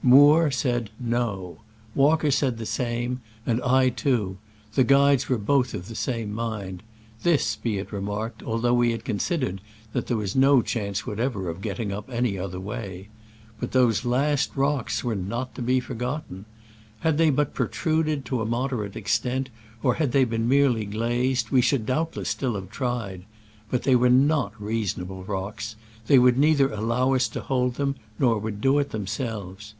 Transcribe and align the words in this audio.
Moore 0.00 0.48
said. 0.48 0.90
No. 1.00 1.58
Walker 1.92 2.30
said 2.30 2.56
the 2.58 2.66
same, 2.66 3.20
and 3.44 3.60
I 3.62 3.88
ton— 3.88 4.38
^the 4.76 4.86
guides 4.86 5.28
were 5.28 5.38
both 5.38 5.74
of 5.74 5.88
the 5.88 5.96
same 5.96 6.32
mind: 6.32 6.84
this, 7.24 7.56
be 7.56 7.78
it 7.78 7.90
remarked, 7.90 8.40
al 8.44 8.58
though 8.58 8.74
we 8.74 8.92
had 8.92 9.04
considered 9.04 9.60
that 9.92 10.06
there 10.06 10.16
was 10.16 10.36
no 10.36 10.62
chance 10.62 11.04
whatever 11.04 11.48
of 11.48 11.60
getting 11.60 11.90
up 11.92 12.08
any 12.08 12.38
other 12.38 12.60
way. 12.60 13.08
But 13.58 13.72
those 13.72 14.04
"last 14.04 14.54
rocks" 14.54 15.02
were 15.02 15.16
not 15.16 15.56
to 15.56 15.62
be 15.62 15.80
forgotten. 15.80 16.44
Had 17.00 17.18
they 17.18 17.30
but 17.30 17.52
protruded 17.52 18.24
to 18.26 18.40
a 18.40 18.46
moderate 18.46 18.94
extent, 18.94 19.50
or 19.82 19.94
had 19.94 20.12
they 20.12 20.22
been 20.22 20.48
merely 20.48 20.84
glazed, 20.84 21.50
we 21.50 21.60
should 21.60 21.86
doubtless 21.86 22.28
still 22.28 22.54
have 22.54 22.70
tried; 22.70 23.24
but 23.68 23.82
they 23.82 23.96
were 23.96 24.08
not 24.36 24.52
reasonable 24.62 25.24
rocks— 25.24 25.74
they 26.06 26.20
would 26.20 26.38
neither 26.38 26.70
allow 26.72 27.14
us 27.14 27.26
to 27.26 27.40
hold 27.40 27.80
nor 28.16 28.38
would 28.38 28.60
do 28.60 28.78
it 28.78 28.90
them 28.90 29.08
selves. 29.08 29.74